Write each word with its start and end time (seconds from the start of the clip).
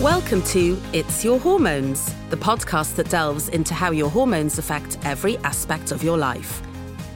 Welcome 0.00 0.40
to 0.44 0.80
It's 0.94 1.26
Your 1.26 1.38
Hormones, 1.38 2.14
the 2.30 2.36
podcast 2.38 2.94
that 2.94 3.10
delves 3.10 3.50
into 3.50 3.74
how 3.74 3.90
your 3.90 4.08
hormones 4.08 4.56
affect 4.56 4.96
every 5.04 5.36
aspect 5.44 5.92
of 5.92 6.02
your 6.02 6.16
life. 6.16 6.62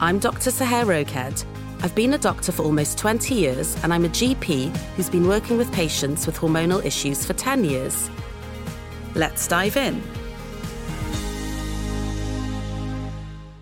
I'm 0.01 0.19
Dr. 0.19 0.51
Sohère 0.51 0.87
Roked. 0.87 1.47
I've 1.83 1.95
been 1.95 2.13
a 2.13 2.19
doctor 2.19 2.53
for 2.53 2.63
almost 2.63 2.99
20 2.99 3.35
years, 3.35 3.83
and 3.83 3.95
I'm 3.95 4.05
a 4.05 4.11
GP 4.11 4.77
who's 4.97 5.09
been 5.09 5.27
working 5.27 5.57
with 5.57 5.73
patients 5.73 6.27
with 6.27 6.37
hormonal 6.37 6.85
issues 6.85 7.25
for 7.25 7.33
10 7.33 7.65
years. 7.65 8.11
Let's 9.15 9.49
dive 9.49 9.79
in. 9.79 10.03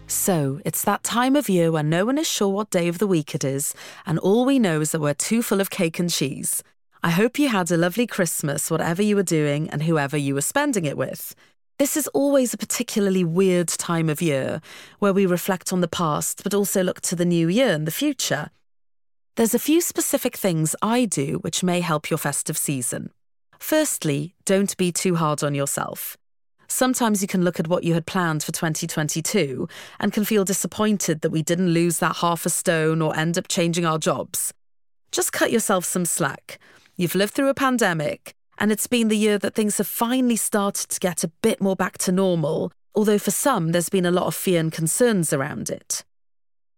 So, 0.08 0.60
it's 0.64 0.82
that 0.82 1.04
time 1.04 1.36
of 1.36 1.48
year 1.48 1.70
when 1.70 1.88
no 1.88 2.04
one 2.06 2.18
is 2.18 2.28
sure 2.28 2.48
what 2.48 2.70
day 2.70 2.88
of 2.88 2.98
the 2.98 3.06
week 3.06 3.36
it 3.36 3.44
is, 3.44 3.72
and 4.04 4.18
all 4.18 4.44
we 4.44 4.58
know 4.58 4.80
is 4.80 4.90
that 4.90 5.00
we're 5.00 5.14
too 5.14 5.42
full 5.42 5.60
of 5.60 5.70
cake 5.70 6.00
and 6.00 6.10
cheese. 6.10 6.64
I 7.04 7.10
hope 7.10 7.36
you 7.36 7.48
had 7.48 7.72
a 7.72 7.76
lovely 7.76 8.06
Christmas, 8.06 8.70
whatever 8.70 9.02
you 9.02 9.16
were 9.16 9.24
doing 9.24 9.68
and 9.70 9.82
whoever 9.82 10.16
you 10.16 10.34
were 10.34 10.40
spending 10.40 10.84
it 10.84 10.96
with. 10.96 11.34
This 11.80 11.96
is 11.96 12.06
always 12.08 12.54
a 12.54 12.58
particularly 12.58 13.24
weird 13.24 13.66
time 13.66 14.08
of 14.08 14.22
year 14.22 14.60
where 15.00 15.12
we 15.12 15.26
reflect 15.26 15.72
on 15.72 15.80
the 15.80 15.88
past 15.88 16.44
but 16.44 16.54
also 16.54 16.80
look 16.80 17.00
to 17.00 17.16
the 17.16 17.24
new 17.24 17.48
year 17.48 17.70
and 17.70 17.88
the 17.88 17.90
future. 17.90 18.50
There's 19.34 19.52
a 19.52 19.58
few 19.58 19.80
specific 19.80 20.36
things 20.36 20.76
I 20.80 21.06
do 21.06 21.38
which 21.40 21.64
may 21.64 21.80
help 21.80 22.08
your 22.08 22.18
festive 22.18 22.56
season. 22.56 23.10
Firstly, 23.58 24.36
don't 24.44 24.76
be 24.76 24.92
too 24.92 25.16
hard 25.16 25.42
on 25.42 25.56
yourself. 25.56 26.16
Sometimes 26.68 27.20
you 27.20 27.26
can 27.26 27.42
look 27.42 27.58
at 27.58 27.66
what 27.66 27.82
you 27.82 27.94
had 27.94 28.06
planned 28.06 28.44
for 28.44 28.52
2022 28.52 29.68
and 29.98 30.12
can 30.12 30.24
feel 30.24 30.44
disappointed 30.44 31.22
that 31.22 31.32
we 31.32 31.42
didn't 31.42 31.70
lose 31.70 31.98
that 31.98 32.18
half 32.18 32.46
a 32.46 32.50
stone 32.50 33.02
or 33.02 33.16
end 33.16 33.36
up 33.36 33.48
changing 33.48 33.84
our 33.84 33.98
jobs. 33.98 34.54
Just 35.10 35.32
cut 35.32 35.50
yourself 35.50 35.84
some 35.84 36.04
slack. 36.04 36.60
You've 37.02 37.16
lived 37.16 37.34
through 37.34 37.48
a 37.48 37.54
pandemic, 37.54 38.32
and 38.58 38.70
it's 38.70 38.86
been 38.86 39.08
the 39.08 39.16
year 39.16 39.36
that 39.38 39.56
things 39.56 39.78
have 39.78 39.88
finally 39.88 40.36
started 40.36 40.88
to 40.88 41.00
get 41.00 41.24
a 41.24 41.32
bit 41.42 41.60
more 41.60 41.74
back 41.74 41.98
to 41.98 42.12
normal, 42.12 42.70
although 42.94 43.18
for 43.18 43.32
some 43.32 43.72
there's 43.72 43.88
been 43.88 44.06
a 44.06 44.12
lot 44.12 44.28
of 44.28 44.36
fear 44.36 44.60
and 44.60 44.70
concerns 44.70 45.32
around 45.32 45.68
it. 45.68 46.04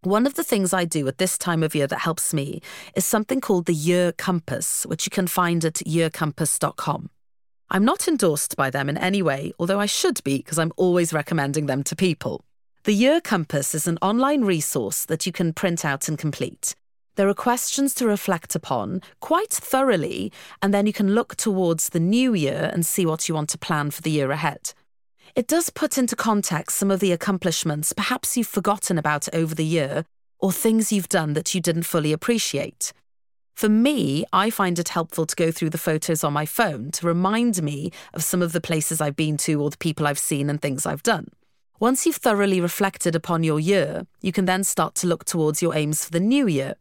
One 0.01 0.27
of 0.27 0.33
the 0.33 0.43
things 0.43 0.73
I 0.73 0.87
do 0.87 1.07
at 1.09 1.19
this 1.19 1.37
time 1.37 1.63
of 1.63 1.75
year 1.75 1.87
that 1.89 1.99
helps 1.99 2.33
me 2.33 2.63
is 2.97 3.05
something 3.05 3.39
called 3.39 3.67
the 3.67 3.75
Year 3.75 4.13
Compass, 4.13 4.87
which 4.87 5.05
you 5.05 5.11
can 5.11 5.27
find 5.27 5.63
at 5.63 5.75
yearcompass.com. 5.75 7.11
I'm 7.69 7.85
not 7.85 8.09
endorsed 8.09 8.57
by 8.57 8.71
them 8.71 8.89
in 8.89 8.97
any 8.97 9.21
way, 9.21 9.53
although 9.59 9.79
I 9.79 9.85
should 9.85 10.25
be 10.25 10.39
because 10.39 10.59
I'm 10.59 10.73
always 10.79 11.13
recommending 11.13 11.67
them 11.67 11.83
to 11.83 11.95
people. 11.95 12.47
The 12.85 12.95
Year 12.95 13.21
Compass 13.21 13.75
is 13.75 13.87
an 13.87 13.99
online 14.01 14.41
resource 14.41 15.05
that 15.05 15.27
you 15.27 15.33
can 15.33 15.53
print 15.53 15.85
out 15.85 16.09
and 16.09 16.17
complete. 16.17 16.75
There 17.17 17.29
are 17.29 17.35
questions 17.35 17.95
to 17.95 18.09
reflect 18.09 18.57
upon 18.57 19.01
quite 19.21 19.53
thoroughly, 19.53 20.33
and 20.61 20.75
then 20.75 20.87
you 20.87 20.93
can 20.93 21.15
look 21.15 21.37
towards 21.37 21.91
the 21.91 22.01
new 22.01 22.35
year 22.35 22.71
and 22.73 22.85
see 22.85 23.07
what 23.07 23.29
you 23.29 23.37
want 23.37 23.51
to 23.51 23.59
plan 23.59 23.93
for 23.93 24.03
the 24.03 24.11
year 24.11 24.33
ahead. 24.33 24.73
It 25.37 25.47
does 25.47 25.71
put 25.71 25.97
into 25.97 26.17
context 26.17 26.77
some 26.77 26.91
of 26.91 26.99
the 26.99 27.13
accomplishments 27.13 27.93
perhaps 27.93 28.37
you've 28.37 28.49
forgotten 28.49 28.99
about 28.99 29.29
over 29.33 29.55
the 29.55 29.65
year 29.65 30.05
or 30.41 30.51
things 30.53 30.93
you've 30.93 31.09
done 31.09 31.35
that 31.35 31.55
you 31.55 31.61
didn't 31.61 31.85
fully 31.85 32.13
appreciate. 32.13 32.93
For 33.55 33.69
me, 33.69 34.25
I 34.33 34.51
find 34.51 34.81
it 34.81 34.89
helpful 34.89 35.27
to 35.27 35.37
go 35.37 35.53
through 35.53 35.71
the 35.71 35.79
photos 35.79 36.25
on 36.25 36.33
my 36.33 36.47
phone 36.47 36.91
to 36.93 37.07
remind 37.07 37.63
me 37.63 37.93
of 38.13 38.25
some 38.25 38.43
of 38.43 38.53
the 38.53 38.61
places 38.61 39.01
I've 39.01 39.15
been 39.15 39.37
to 39.39 39.63
or 39.63 39.71
the 39.71 39.77
people 39.77 40.09
I've 40.09 40.19
seen 40.19 40.51
and 40.51 40.61
things 40.61 40.85
I've 40.85 41.05
done. 41.05 41.29
Once 41.79 42.07
you've 42.07 42.17
thoroughly 42.17 42.61
reflected 42.61 43.15
upon 43.15 43.45
your 43.45 43.61
year, 43.61 44.07
you 44.21 44.33
can 44.33 44.47
then 44.47 44.65
start 44.65 44.97
to 44.97 45.07
look 45.07 45.25
towards 45.25 45.63
your 45.63 45.77
aims 45.77 46.05
for 46.05 46.11
the 46.11 46.21
new 46.21 46.49
year 46.49 46.75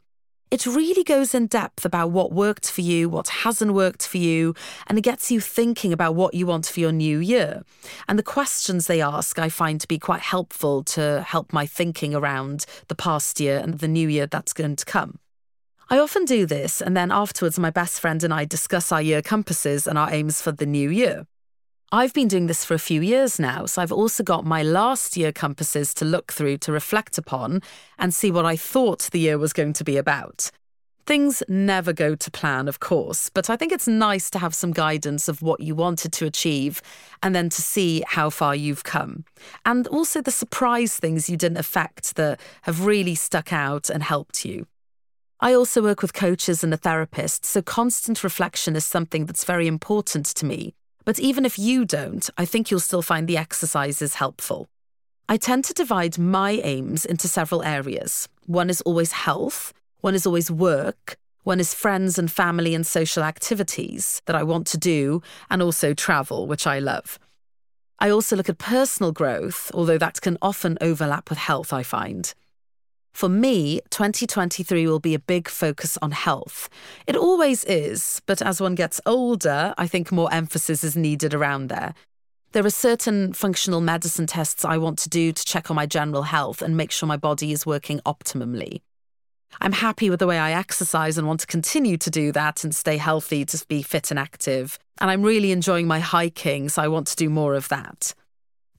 it 0.51 0.65
really 0.65 1.03
goes 1.03 1.33
in 1.33 1.47
depth 1.47 1.83
about 1.83 2.11
what 2.11 2.31
worked 2.31 2.69
for 2.69 2.81
you, 2.81 3.09
what 3.09 3.27
hasn't 3.27 3.73
worked 3.73 4.05
for 4.05 4.17
you, 4.17 4.53
and 4.87 4.97
it 4.97 5.01
gets 5.01 5.31
you 5.31 5.39
thinking 5.39 5.91
about 5.91 6.15
what 6.15 6.33
you 6.33 6.45
want 6.45 6.67
for 6.67 6.79
your 6.79 6.91
new 6.91 7.19
year. 7.19 7.63
And 8.07 8.19
the 8.19 8.23
questions 8.23 8.85
they 8.87 9.01
ask 9.01 9.39
I 9.39 9.49
find 9.49 9.81
to 9.81 9.87
be 9.87 9.97
quite 9.97 10.21
helpful 10.21 10.83
to 10.83 11.23
help 11.27 11.51
my 11.51 11.65
thinking 11.65 12.13
around 12.13 12.65
the 12.87 12.95
past 12.95 13.39
year 13.39 13.57
and 13.57 13.79
the 13.79 13.87
new 13.87 14.07
year 14.07 14.27
that's 14.27 14.53
going 14.53 14.75
to 14.75 14.85
come. 14.85 15.19
I 15.89 15.99
often 15.99 16.25
do 16.25 16.45
this, 16.45 16.81
and 16.81 16.95
then 16.95 17.11
afterwards, 17.11 17.59
my 17.59 17.69
best 17.69 17.99
friend 17.99 18.23
and 18.23 18.33
I 18.33 18.45
discuss 18.45 18.91
our 18.91 19.01
year 19.01 19.21
compasses 19.21 19.85
and 19.85 19.97
our 19.97 20.11
aims 20.11 20.41
for 20.41 20.51
the 20.51 20.65
new 20.65 20.89
year. 20.89 21.25
I've 21.93 22.11
been 22.11 22.27
doing 22.27 22.47
this 22.47 22.65
for 22.65 22.73
a 22.73 22.79
few 22.79 23.01
years 23.01 23.39
now, 23.39 23.67
so 23.67 23.79
I've 23.79 23.91
also 23.91 24.23
got 24.23 24.47
my 24.47 24.63
last 24.63 25.15
year 25.15 25.31
compasses 25.31 25.93
to 25.93 26.05
look 26.05 26.33
through 26.33 26.57
to 26.57 26.71
reflect 26.71 27.19
upon 27.19 27.61
and 27.99 28.11
see 28.11 28.31
what 28.31 28.47
I 28.47 28.55
thought 28.55 29.11
the 29.11 29.19
year 29.19 29.37
was 29.37 29.53
going 29.53 29.73
to 29.73 29.83
be 29.83 29.97
about. 29.97 30.49
Things 31.05 31.43
never 31.47 31.93
go 31.93 32.15
to 32.15 32.31
plan, 32.31 32.67
of 32.67 32.79
course, 32.79 33.29
but 33.29 33.47
I 33.47 33.55
think 33.55 33.71
it's 33.71 33.87
nice 33.87 34.31
to 34.31 34.39
have 34.39 34.55
some 34.55 34.71
guidance 34.71 35.27
of 35.27 35.43
what 35.43 35.59
you 35.59 35.75
wanted 35.75 36.13
to 36.13 36.25
achieve 36.25 36.81
and 37.21 37.35
then 37.35 37.47
to 37.49 37.61
see 37.61 38.03
how 38.07 38.31
far 38.31 38.55
you've 38.55 38.83
come. 38.83 39.23
And 39.63 39.85
also 39.85 40.19
the 40.19 40.31
surprise 40.31 40.97
things 40.97 41.29
you 41.29 41.37
didn't 41.37 41.59
affect 41.59 42.15
that 42.15 42.39
have 42.63 42.87
really 42.87 43.13
stuck 43.13 43.53
out 43.53 43.91
and 43.91 44.01
helped 44.01 44.45
you. 44.45 44.65
I 45.39 45.53
also 45.53 45.83
work 45.83 46.01
with 46.01 46.15
coaches 46.15 46.63
and 46.63 46.73
a 46.73 46.77
therapist, 46.77 47.45
so 47.45 47.61
constant 47.61 48.23
reflection 48.23 48.75
is 48.75 48.83
something 48.83 49.27
that's 49.27 49.43
very 49.43 49.67
important 49.67 50.25
to 50.25 50.47
me. 50.47 50.73
But 51.05 51.19
even 51.19 51.45
if 51.45 51.59
you 51.59 51.85
don't, 51.85 52.29
I 52.37 52.45
think 52.45 52.71
you'll 52.71 52.79
still 52.79 53.01
find 53.01 53.27
the 53.27 53.37
exercises 53.37 54.15
helpful. 54.15 54.67
I 55.27 55.37
tend 55.37 55.65
to 55.65 55.73
divide 55.73 56.17
my 56.17 56.51
aims 56.63 57.05
into 57.05 57.27
several 57.27 57.63
areas. 57.63 58.27
One 58.45 58.69
is 58.69 58.81
always 58.81 59.11
health, 59.11 59.73
one 60.01 60.15
is 60.15 60.25
always 60.25 60.51
work, 60.51 61.17
one 61.43 61.59
is 61.59 61.73
friends 61.73 62.17
and 62.17 62.31
family 62.31 62.73
and 62.73 62.85
social 62.85 63.23
activities 63.23 64.21
that 64.25 64.35
I 64.35 64.43
want 64.43 64.67
to 64.67 64.77
do, 64.77 65.21
and 65.49 65.61
also 65.61 65.93
travel, 65.93 66.47
which 66.47 66.65
I 66.65 66.79
love. 66.79 67.19
I 67.99 68.09
also 68.09 68.35
look 68.35 68.49
at 68.49 68.57
personal 68.57 69.11
growth, 69.11 69.71
although 69.73 69.97
that 69.97 70.21
can 70.21 70.37
often 70.41 70.77
overlap 70.81 71.29
with 71.29 71.39
health, 71.39 71.71
I 71.71 71.83
find. 71.83 72.33
For 73.13 73.29
me, 73.29 73.79
2023 73.91 74.87
will 74.87 74.99
be 74.99 75.13
a 75.13 75.19
big 75.19 75.47
focus 75.47 75.97
on 76.01 76.11
health. 76.11 76.67
It 77.05 77.15
always 77.15 77.63
is, 77.65 78.21
but 78.25 78.41
as 78.41 78.59
one 78.59 78.75
gets 78.75 78.99
older, 79.05 79.73
I 79.77 79.87
think 79.87 80.11
more 80.11 80.33
emphasis 80.33 80.83
is 80.83 80.97
needed 80.97 81.33
around 81.33 81.67
there. 81.67 81.93
There 82.53 82.65
are 82.65 82.71
certain 82.71 83.33
functional 83.33 83.81
medicine 83.81 84.27
tests 84.27 84.65
I 84.65 84.77
want 84.77 84.99
to 84.99 85.09
do 85.09 85.31
to 85.31 85.45
check 85.45 85.69
on 85.69 85.75
my 85.75 85.85
general 85.85 86.23
health 86.23 86.61
and 86.61 86.75
make 86.75 86.91
sure 86.91 87.07
my 87.07 87.17
body 87.17 87.51
is 87.51 87.65
working 87.65 87.99
optimally. 88.05 88.81
I'm 89.61 89.71
happy 89.73 90.09
with 90.09 90.19
the 90.19 90.27
way 90.27 90.39
I 90.39 90.51
exercise 90.51 91.17
and 91.17 91.27
want 91.27 91.41
to 91.41 91.47
continue 91.47 91.97
to 91.97 92.09
do 92.09 92.31
that 92.31 92.63
and 92.63 92.75
stay 92.75 92.97
healthy 92.97 93.45
to 93.45 93.65
be 93.67 93.83
fit 93.83 94.09
and 94.09 94.19
active. 94.19 94.79
And 94.99 95.11
I'm 95.11 95.21
really 95.21 95.51
enjoying 95.51 95.87
my 95.87 95.99
hiking, 95.99 96.69
so 96.69 96.81
I 96.81 96.87
want 96.87 97.07
to 97.07 97.15
do 97.15 97.29
more 97.29 97.53
of 97.53 97.69
that. 97.69 98.13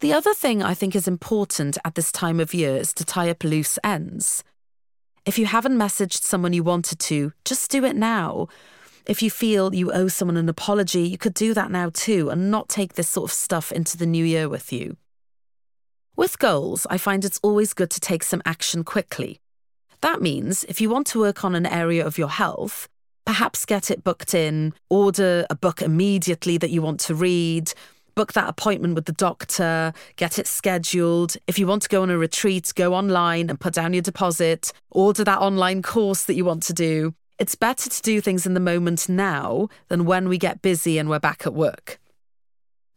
The 0.00 0.12
other 0.12 0.34
thing 0.34 0.62
I 0.62 0.74
think 0.74 0.94
is 0.94 1.08
important 1.08 1.78
at 1.84 1.94
this 1.94 2.12
time 2.12 2.40
of 2.40 2.52
year 2.52 2.76
is 2.76 2.92
to 2.94 3.04
tie 3.04 3.30
up 3.30 3.44
loose 3.44 3.78
ends. 3.84 4.44
If 5.24 5.38
you 5.38 5.46
haven't 5.46 5.78
messaged 5.78 6.22
someone 6.22 6.52
you 6.52 6.62
wanted 6.62 6.98
to, 7.00 7.32
just 7.44 7.70
do 7.70 7.84
it 7.84 7.96
now. 7.96 8.48
If 9.06 9.22
you 9.22 9.30
feel 9.30 9.74
you 9.74 9.92
owe 9.92 10.08
someone 10.08 10.36
an 10.36 10.48
apology, 10.48 11.08
you 11.08 11.16
could 11.16 11.34
do 11.34 11.54
that 11.54 11.70
now 11.70 11.90
too 11.90 12.30
and 12.30 12.50
not 12.50 12.68
take 12.68 12.94
this 12.94 13.08
sort 13.08 13.30
of 13.30 13.34
stuff 13.34 13.72
into 13.72 13.96
the 13.96 14.06
new 14.06 14.24
year 14.24 14.48
with 14.48 14.72
you. 14.72 14.96
With 16.16 16.38
goals, 16.38 16.86
I 16.90 16.98
find 16.98 17.24
it's 17.24 17.40
always 17.42 17.74
good 17.74 17.90
to 17.90 18.00
take 18.00 18.22
some 18.22 18.42
action 18.44 18.84
quickly. 18.84 19.40
That 20.00 20.20
means 20.20 20.64
if 20.64 20.80
you 20.80 20.90
want 20.90 21.06
to 21.08 21.20
work 21.20 21.44
on 21.44 21.54
an 21.54 21.66
area 21.66 22.06
of 22.06 22.18
your 22.18 22.28
health, 22.28 22.88
perhaps 23.24 23.64
get 23.64 23.90
it 23.90 24.04
booked 24.04 24.34
in, 24.34 24.74
order 24.90 25.46
a 25.48 25.54
book 25.54 25.80
immediately 25.80 26.58
that 26.58 26.70
you 26.70 26.82
want 26.82 27.00
to 27.00 27.14
read, 27.14 27.72
book 28.14 28.32
that 28.34 28.48
appointment 28.48 28.94
with 28.94 29.04
the 29.06 29.12
doctor, 29.12 29.92
get 30.16 30.38
it 30.38 30.46
scheduled. 30.46 31.36
If 31.46 31.58
you 31.58 31.66
want 31.66 31.82
to 31.82 31.88
go 31.88 32.02
on 32.02 32.10
a 32.10 32.18
retreat, 32.18 32.72
go 32.74 32.94
online 32.94 33.50
and 33.50 33.60
put 33.60 33.74
down 33.74 33.92
your 33.92 34.02
deposit, 34.02 34.72
order 34.90 35.24
that 35.24 35.40
online 35.40 35.82
course 35.82 36.24
that 36.24 36.34
you 36.34 36.44
want 36.44 36.62
to 36.64 36.72
do. 36.72 37.14
It's 37.38 37.54
better 37.54 37.90
to 37.90 38.02
do 38.02 38.20
things 38.20 38.46
in 38.46 38.54
the 38.54 38.60
moment 38.60 39.08
now 39.08 39.68
than 39.88 40.04
when 40.04 40.28
we 40.28 40.38
get 40.38 40.62
busy 40.62 40.98
and 40.98 41.08
we're 41.08 41.18
back 41.18 41.46
at 41.46 41.54
work. 41.54 41.98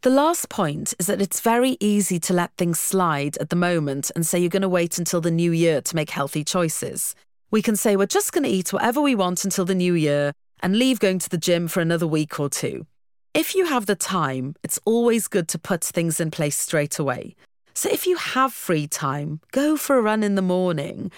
The 0.02 0.10
last 0.10 0.48
point 0.48 0.94
is 1.00 1.06
that 1.06 1.20
it's 1.20 1.40
very 1.40 1.76
easy 1.80 2.20
to 2.20 2.32
let 2.32 2.56
things 2.56 2.78
slide 2.78 3.36
at 3.38 3.50
the 3.50 3.56
moment 3.56 4.12
and 4.14 4.24
say 4.24 4.38
you're 4.38 4.48
going 4.48 4.62
to 4.62 4.68
wait 4.68 4.96
until 4.96 5.20
the 5.20 5.32
new 5.32 5.50
year 5.50 5.80
to 5.80 5.96
make 5.96 6.10
healthy 6.10 6.44
choices. 6.44 7.16
We 7.50 7.62
can 7.62 7.74
say 7.74 7.96
we're 7.96 8.06
just 8.06 8.32
going 8.32 8.44
to 8.44 8.48
eat 8.50 8.72
whatever 8.72 9.00
we 9.00 9.16
want 9.16 9.44
until 9.44 9.64
the 9.64 9.74
new 9.74 9.94
year 9.94 10.32
and 10.62 10.78
leave 10.78 11.00
going 11.00 11.18
to 11.18 11.28
the 11.28 11.36
gym 11.36 11.66
for 11.66 11.80
another 11.80 12.06
week 12.06 12.38
or 12.38 12.48
two. 12.48 12.86
If 13.34 13.54
you 13.54 13.66
have 13.66 13.86
the 13.86 13.94
time, 13.94 14.54
it's 14.62 14.80
always 14.84 15.28
good 15.28 15.48
to 15.48 15.58
put 15.58 15.84
things 15.84 16.18
in 16.18 16.30
place 16.30 16.56
straight 16.56 16.98
away. 16.98 17.36
So 17.74 17.88
if 17.90 18.06
you 18.06 18.16
have 18.16 18.52
free 18.52 18.86
time, 18.86 19.40
go 19.52 19.76
for 19.76 19.98
a 19.98 20.02
run 20.02 20.22
in 20.22 20.34
the 20.34 20.42
morning. 20.42 21.12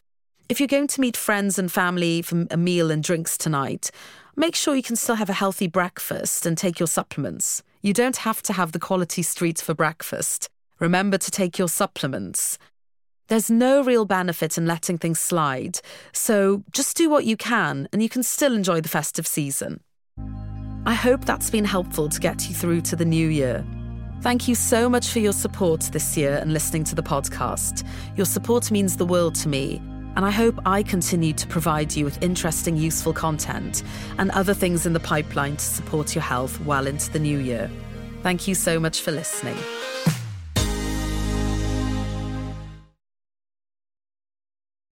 If 0.49 0.59
you're 0.59 0.67
going 0.67 0.89
to 0.89 1.01
meet 1.01 1.17
friends 1.17 1.59
and 1.59 1.71
family 1.71 2.21
for 2.23 2.47
a 2.51 2.57
meal 2.57 2.91
and 2.91 3.03
drinks 3.03 3.39
tonight, 3.39 3.91
make 4.37 4.57
sure 4.57 4.75
you 4.75 4.83
can 4.83 4.97
still 4.97 5.15
have 5.15 5.31
a 5.31 5.35
healthy 5.35 5.69
breakfast 5.69 6.45
and 6.45 6.59
take 6.59 6.81
your 6.81 6.89
supplements. 6.89 7.63
You 7.81 7.95
don't 7.95 8.19
have 8.19 8.43
to 8.43 8.53
have 8.53 8.73
the 8.73 8.81
quality 8.81 9.23
street 9.23 9.61
for 9.61 9.73
breakfast. 9.73 10.49
Remember 10.81 11.17
to 11.17 11.31
take 11.31 11.59
your 11.59 11.69
supplements. 11.69 12.59
There's 13.29 13.51
no 13.51 13.83
real 13.83 14.05
benefit 14.05 14.59
in 14.59 14.67
letting 14.67 14.99
things 14.99 15.21
slide, 15.21 15.79
so 16.13 16.65
just 16.73 16.97
do 16.97 17.09
what 17.09 17.25
you 17.25 17.37
can 17.37 17.89
and 17.93 18.03
you 18.03 18.09
can 18.09 18.25
still 18.25 18.55
enjoy 18.55 18.81
the 18.81 18.89
festive 18.89 19.27
season. 19.29 19.81
I 20.87 20.95
hope 20.95 21.27
that's 21.27 21.51
been 21.51 21.67
helpful 21.67 22.09
to 22.09 22.21
get 22.21 22.49
you 22.49 22.55
through 22.55 22.81
to 22.83 22.97
the 22.97 23.05
new 23.05 23.29
year. 23.29 23.65
Thank 24.23 24.49
you 24.49 24.55
so 24.55 24.89
much 24.89 25.09
for 25.09 25.19
your 25.19 25.33
support 25.33 25.81
this 25.93 26.17
year 26.17 26.37
and 26.37 26.53
listening 26.53 26.85
to 26.85 26.95
the 26.95 27.03
podcast. 27.03 27.87
Your 28.17 28.27
support 28.27 28.71
means 28.71 28.97
the 28.97 29.05
world 29.05 29.35
to 29.37 29.49
me, 29.49 29.77
and 30.17 30.25
I 30.25 30.31
hope 30.31 30.59
I 30.65 30.83
continue 30.83 31.35
to 31.35 31.47
provide 31.47 31.95
you 31.95 32.05
with 32.07 32.23
interesting, 32.23 32.77
useful 32.77 33.13
content 33.13 33.83
and 34.19 34.31
other 34.31 34.55
things 34.55 34.87
in 34.87 34.95
the 34.95 35.01
pipeline 35.01 35.57
to 35.57 35.65
support 35.65 36.15
your 36.15 36.23
health 36.23 36.59
well 36.63 36.87
into 36.87 37.11
the 37.11 37.19
new 37.19 37.39
year. 37.39 37.71
Thank 38.23 38.49
you 38.49 38.55
so 38.55 38.81
much 38.81 39.01
for 39.01 39.13
listening. 39.13 39.57